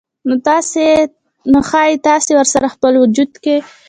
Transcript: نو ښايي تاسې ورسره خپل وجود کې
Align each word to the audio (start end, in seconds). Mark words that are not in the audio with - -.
نو 1.51 1.57
ښايي 1.69 1.95
تاسې 2.07 2.31
ورسره 2.35 2.67
خپل 2.75 2.93
وجود 3.03 3.31
کې 3.43 3.57